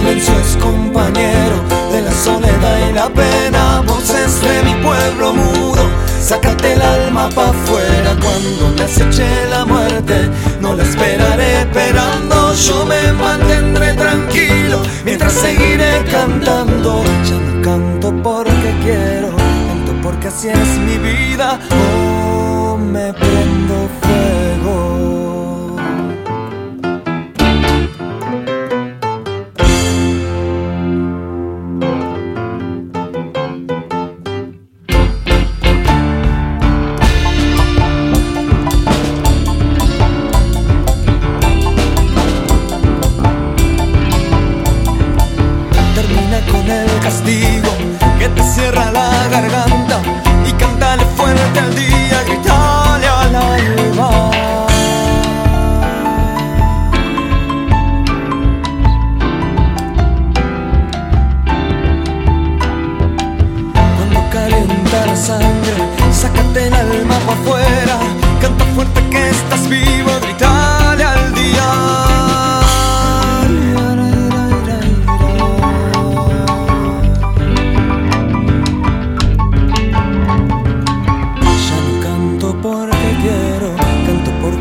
silencio 0.00 0.34
es 0.40 0.56
compañero 0.56 1.56
de 1.92 2.02
la 2.02 2.12
soledad 2.12 2.88
y 2.88 2.92
la 2.92 3.08
pena. 3.08 3.82
Voces 3.86 4.40
de 4.40 4.62
mi 4.62 4.74
pueblo 4.82 5.34
mudo, 5.34 5.82
sácate 6.20 6.72
el 6.72 6.82
alma 6.82 7.28
pa' 7.34 7.50
afuera 7.50 8.16
cuando 8.20 8.74
me 8.76 8.82
aceche 8.84 9.28
la 9.50 9.64
muerte. 9.64 10.30
No 10.60 10.74
la 10.74 10.82
esperaré 10.82 11.60
esperando, 11.60 12.54
yo 12.54 12.86
me 12.86 13.12
mantendré 13.12 13.94
tranquilo 13.94 14.82
mientras 15.04 15.32
seguiré 15.32 16.04
cantando. 16.10 17.02
Ya 17.28 17.38
no 17.38 17.62
canto 17.62 18.22
porque 18.22 18.70
quiero, 18.82 19.28
canto 19.68 19.92
porque 20.02 20.28
así 20.28 20.48
es 20.48 20.78
mi 20.86 20.96
vida. 20.98 21.58
Oh, 21.70 22.76
me 22.76 23.12
prendo 23.12 23.88
fuego. 24.00 25.09
Cierra 48.38 48.90
la 48.90 49.28
garganta 49.30 50.00
y 50.46 50.52
cántale 50.52 51.04
fuerte 51.16 51.58
al 51.60 51.74
día, 51.74 52.22
gritale 52.26 53.06
al 53.06 53.34
alba. 53.36 54.30
Cuando 63.96 64.20
calienta 64.30 65.06
la 65.06 65.16
sangre, 65.16 65.74
sácate 66.12 66.66
el 66.68 66.74
alma 66.74 67.18
para 67.26 67.40
afuera, 67.40 67.98
canta 68.40 68.64
fuerte 68.64 68.79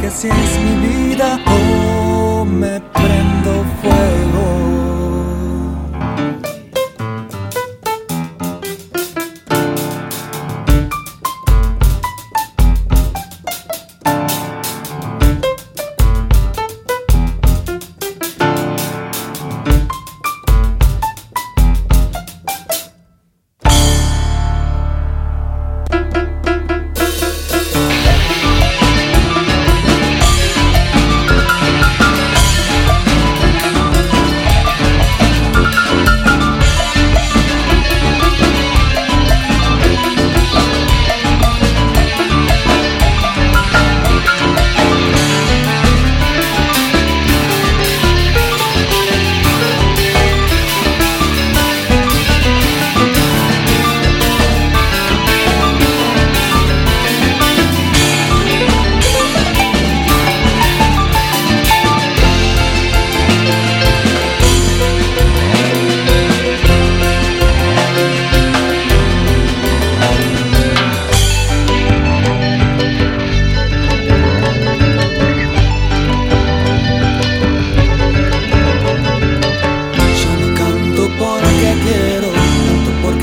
que 0.10 0.28
assim 0.28 0.30
es 0.30 0.58
minha 0.58 1.08
vida. 1.08 1.49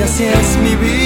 así 0.07 0.25
es 0.25 0.57
mi 0.59 0.77
vida. 0.77 1.06